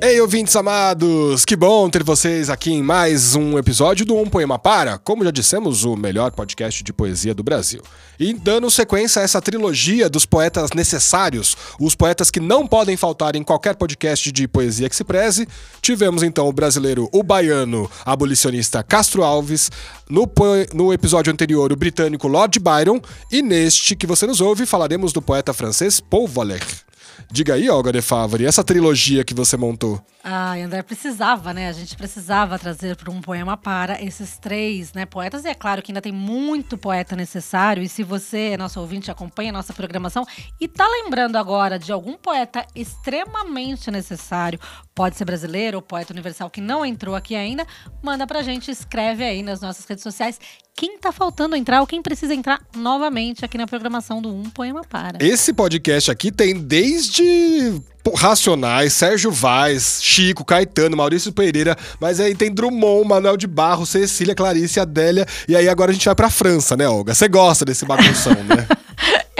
[0.00, 1.44] Ei, ouvintes amados!
[1.44, 5.32] Que bom ter vocês aqui em mais um episódio do Um Poema Para, como já
[5.32, 7.82] dissemos, o melhor podcast de poesia do Brasil.
[8.18, 13.34] E dando sequência a essa trilogia dos poetas necessários, os poetas que não podem faltar
[13.34, 15.48] em qualquer podcast de poesia que se preze,
[15.82, 19.68] tivemos então o brasileiro, o baiano, abolicionista Castro Alves,
[20.08, 20.30] no,
[20.74, 23.00] no episódio anterior o britânico Lord Byron,
[23.32, 26.87] e neste que você nos ouve falaremos do poeta francês Paul Valéry.
[27.30, 30.00] Diga aí, Olga de Favre, essa trilogia que você montou.
[30.22, 31.68] Ah, André, precisava, né?
[31.68, 35.44] A gente precisava trazer para um poema para esses três né, poetas.
[35.44, 37.82] E é claro que ainda tem muito poeta necessário.
[37.82, 40.26] E se você, nosso ouvinte, acompanha a nossa programação
[40.60, 44.58] e está lembrando agora de algum poeta extremamente necessário,
[44.94, 47.66] pode ser brasileiro ou poeta universal que não entrou aqui ainda,
[48.02, 50.38] manda pra gente, escreve aí nas nossas redes sociais
[50.78, 54.82] quem está faltando entrar ou quem precisa entrar novamente aqui na programação do Um Poema
[54.88, 55.18] Para.
[55.20, 57.82] Esse podcast aqui tem desde
[58.14, 64.36] Racionais, Sérgio Vaz, Chico, Caetano, Maurício Pereira, mas aí tem Drummond, Manuel de Barro, Cecília,
[64.36, 67.12] Clarice, Adélia, e aí agora a gente vai pra França, né, Olga?
[67.12, 68.64] Você gosta desse bagunção, né?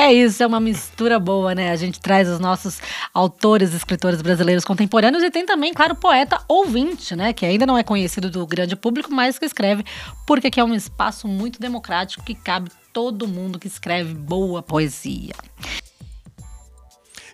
[0.00, 1.72] É isso, é uma mistura boa, né?
[1.72, 2.80] A gente traz os nossos
[3.12, 7.32] autores, escritores brasileiros contemporâneos e tem também, claro, poeta ouvinte, né?
[7.32, 9.84] Que ainda não é conhecido do grande público, mas que escreve,
[10.24, 15.34] porque aqui é um espaço muito democrático que cabe todo mundo que escreve boa poesia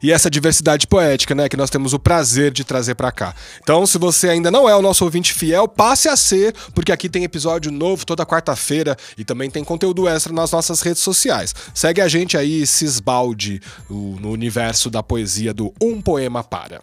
[0.04, 3.34] e essa diversidade poética, né, que nós temos o prazer de trazer para cá.
[3.62, 7.08] Então, se você ainda não é o nosso ouvinte fiel, passe a ser, porque aqui
[7.08, 11.54] tem episódio novo toda quarta-feira e também tem conteúdo extra nas nossas redes sociais.
[11.72, 16.82] Segue a gente aí, se esbalde no universo da poesia do Um Poema Para.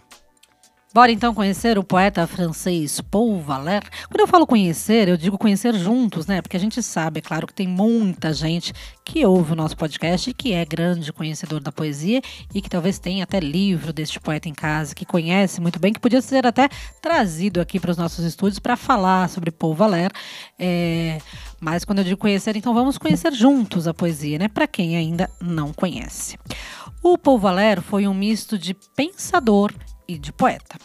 [0.93, 3.85] Bora então conhecer o poeta francês Paul Valéry.
[4.09, 6.41] Quando eu falo conhecer, eu digo conhecer juntos, né?
[6.41, 8.73] Porque a gente sabe, é claro, que tem muita gente
[9.05, 12.21] que ouve o nosso podcast e que é grande conhecedor da poesia
[12.53, 15.99] e que talvez tenha até livro deste poeta em casa, que conhece muito bem, que
[15.99, 16.67] podia ser até
[17.01, 20.13] trazido aqui para os nossos estúdios para falar sobre Paul Valéry.
[20.59, 21.19] É...
[21.61, 24.49] Mas quando eu digo conhecer, então vamos conhecer juntos a poesia, né?
[24.49, 26.37] Para quem ainda não conhece.
[27.01, 29.71] O Paul Valéry foi um misto de pensador
[30.13, 30.77] e de poeta.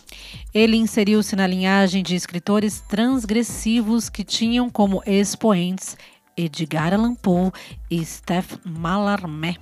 [0.54, 5.96] Ele inseriu-se na linhagem de escritores transgressivos que tinham como expoentes
[6.36, 7.50] Edgar Allan Poe
[7.90, 9.56] e Stephen Mallarmé.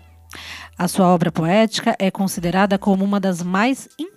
[0.76, 4.13] A sua obra poética é considerada como uma das mais importantes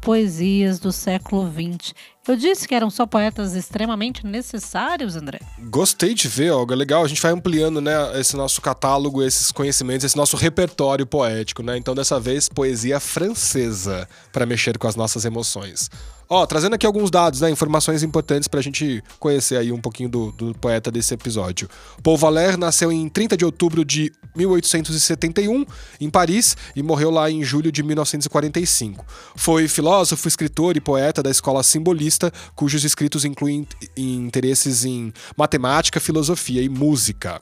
[0.00, 1.94] poesias do século XX
[2.28, 5.40] eu disse que eram só poetas extremamente necessários, André.
[5.68, 6.76] Gostei de ver, Olga.
[6.76, 7.02] Legal.
[7.02, 11.76] A gente vai ampliando, né, esse nosso catálogo, esses conhecimentos, esse nosso repertório poético, né?
[11.76, 15.90] Então, dessa vez, poesia francesa para mexer com as nossas emoções.
[16.32, 20.08] Ó, trazendo aqui alguns dados, né, informações importantes para a gente conhecer aí um pouquinho
[20.08, 21.68] do, do poeta desse episódio.
[22.04, 25.66] Paul Valéry nasceu em 30 de outubro de 1871
[26.00, 29.04] em Paris e morreu lá em julho de 1945.
[29.34, 36.62] Foi filósofo, escritor e poeta da escola simbolista, cujos escritos incluem interesses em matemática, filosofia
[36.62, 37.40] e música.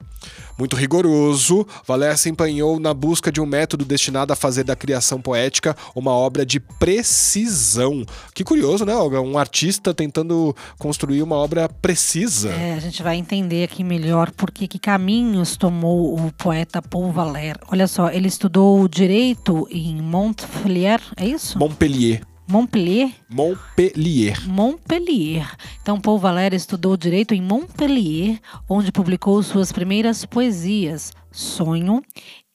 [0.58, 5.20] Muito rigoroso, Valéry se empenhou na busca de um método destinado a fazer da criação
[5.20, 8.04] poética uma obra de precisão.
[8.34, 9.20] Que curioso, né, Olga?
[9.20, 12.50] Um artista tentando construir uma obra precisa.
[12.50, 17.58] É, a gente vai entender aqui melhor por que caminhos tomou o poeta Paul Valéry.
[17.70, 21.58] Olha só, ele estudou direito em Montpellier, é isso?
[21.58, 22.22] Montpellier.
[22.50, 23.12] Montpellier?
[23.28, 24.48] Montpellier.
[24.48, 25.54] Montpellier.
[25.82, 32.02] Então, Paul Valéry estudou direito em Montpellier, onde publicou suas primeiras poesias: Sonho,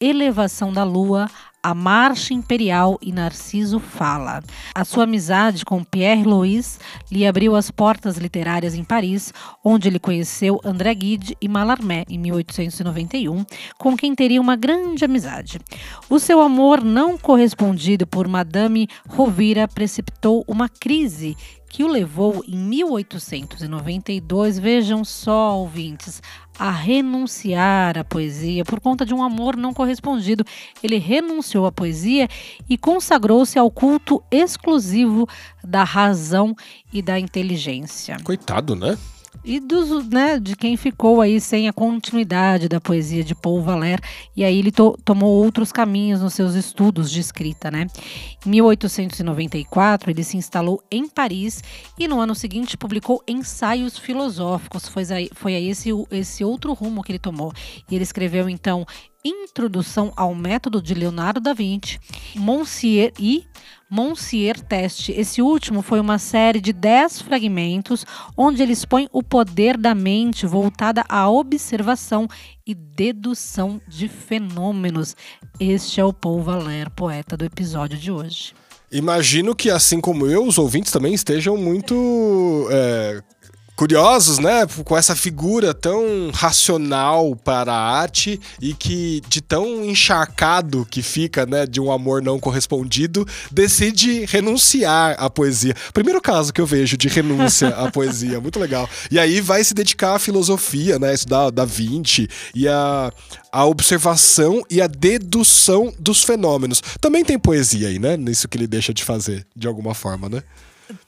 [0.01, 1.29] Elevação da Lua,
[1.63, 4.43] a Marcha Imperial e Narciso Fala.
[4.75, 6.77] A sua amizade com Pierre Louis
[7.09, 12.19] lhe abriu as portas literárias em Paris, onde ele conheceu André Gide e Mallarmé em
[12.19, 13.45] 1891,
[13.77, 15.57] com quem teria uma grande amizade.
[16.09, 21.37] O seu amor não correspondido por Madame Rovira precipitou uma crise
[21.73, 26.21] que o levou em 1892, vejam só, ouvintes,
[26.59, 30.45] a renunciar à poesia por conta de um amor não correspondido.
[30.83, 32.27] Ele renunciou à poesia
[32.69, 35.27] e consagrou-se ao culto exclusivo
[35.63, 36.55] da razão
[36.93, 38.17] e da inteligência.
[38.23, 38.95] Coitado, né?
[39.43, 44.01] E dos, né, de quem ficou aí sem a continuidade da poesia de Paul Valéry,
[44.35, 47.87] e aí ele to tomou outros caminhos nos seus estudos de escrita, né?
[48.45, 51.61] Em 1894, ele se instalou em Paris
[51.97, 54.87] e no ano seguinte publicou ensaios filosóficos.
[54.87, 57.53] Foi aí, foi aí esse, esse outro rumo que ele tomou.
[57.89, 58.85] E ele escreveu então
[59.25, 61.97] Introdução ao Método de Leonardo da Vinci,
[62.35, 63.45] Monsieur e
[63.95, 65.11] Monsieur Teste.
[65.11, 68.03] Esse último foi uma série de 10 fragmentos
[68.35, 72.27] onde ele expõe o poder da mente voltada à observação
[72.65, 75.15] e dedução de fenômenos.
[75.59, 78.55] Este é o Paul Valer, poeta do episódio de hoje.
[78.91, 83.21] Imagino que, assim como eu, os ouvintes também estejam muito é,
[83.75, 90.85] curiosos, né, com essa figura tão racional para a arte e que de tão encharcado
[90.89, 95.75] que fica, né, de um amor não correspondido, decide renunciar à poesia.
[95.93, 98.87] Primeiro caso que eu vejo de renúncia à poesia, muito legal.
[99.09, 103.11] E aí vai se dedicar à filosofia, né, estudar Da Vinci e a,
[103.51, 106.81] a observação e a dedução dos fenômenos.
[107.01, 110.43] Também tem poesia aí, né, nisso que ele deixa de fazer, de alguma forma, né?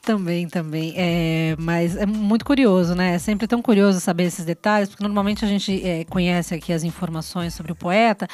[0.00, 0.94] Também, também.
[0.96, 3.14] É, mas é muito curioso, né?
[3.14, 6.82] É sempre tão curioso saber esses detalhes, porque normalmente a gente é, conhece aqui as
[6.82, 8.26] informações sobre o poeta,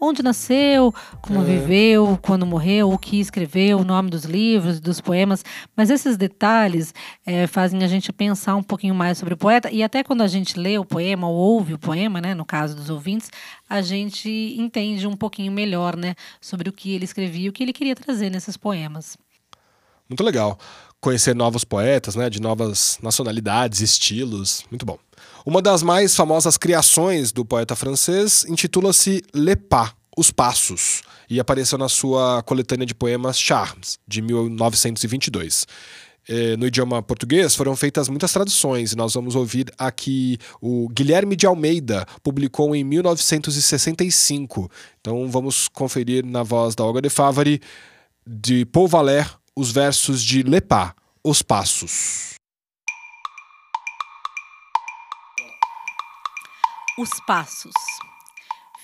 [0.00, 1.44] onde nasceu, como é.
[1.44, 5.44] viveu, quando morreu, o que escreveu, o nome dos livros, dos poemas.
[5.76, 6.94] Mas esses detalhes
[7.26, 9.70] é, fazem a gente pensar um pouquinho mais sobre o poeta.
[9.70, 12.76] E até quando a gente lê o poema ou ouve o poema, né, no caso
[12.76, 13.30] dos ouvintes,
[13.68, 17.62] a gente entende um pouquinho melhor, né, sobre o que ele escrevia e o que
[17.62, 19.16] ele queria trazer nesses poemas.
[20.08, 20.58] Muito legal
[21.00, 24.98] conhecer novos poetas, né, de novas nacionalidades, estilos, muito bom.
[25.46, 31.78] Uma das mais famosas criações do poeta francês intitula-se Le Pas, Os Passos, e apareceu
[31.78, 35.66] na sua coletânea de poemas Charmes, de 1922.
[36.30, 41.34] É, no idioma português foram feitas muitas traduções, e nós vamos ouvir aqui o Guilherme
[41.34, 44.70] de Almeida, publicou em 1965.
[45.00, 47.60] Então vamos conferir na voz da Olga de Favari,
[48.26, 49.26] de Paul Valer,
[49.58, 50.94] os versos de Lepá,
[51.24, 52.34] Os Passos.
[56.96, 57.72] Os Passos.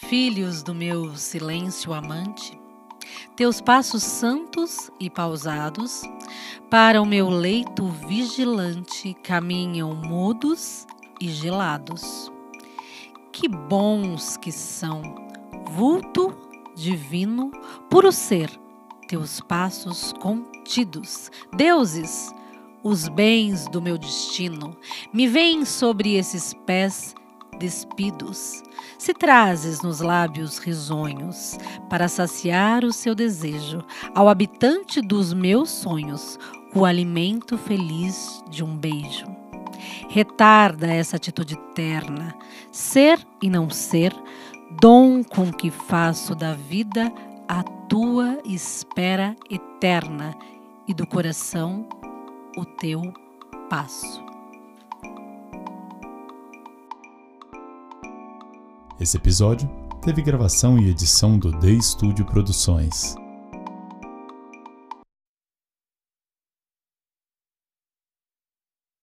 [0.08, 2.58] Filhos do meu silêncio amante,
[3.36, 6.02] teus passos santos e pausados,
[6.68, 10.88] para o meu leito vigilante caminham mudos
[11.20, 12.32] e gelados.
[13.32, 15.02] Que bons que são,
[15.70, 16.36] vulto
[16.74, 17.52] divino,
[17.88, 18.63] puro ser,
[19.14, 21.30] teus passos contidos.
[21.56, 22.34] Deuses,
[22.82, 24.76] os bens do meu destino
[25.12, 27.14] me vêm sobre esses pés
[27.60, 28.60] despidos.
[28.98, 31.56] Se trazes nos lábios risonhos
[31.88, 33.84] para saciar o seu desejo,
[34.16, 36.36] ao habitante dos meus sonhos,
[36.74, 39.26] o alimento feliz de um beijo.
[40.08, 42.34] Retarda essa atitude terna,
[42.72, 44.12] ser e não ser,
[44.80, 47.12] dom com que faço da vida
[47.48, 47.62] a
[47.94, 50.34] tua espera eterna
[50.84, 51.88] e do coração
[52.56, 53.00] o teu
[53.70, 54.20] passo.
[58.98, 59.70] Esse episódio
[60.02, 63.14] teve gravação e edição do The Studio Produções.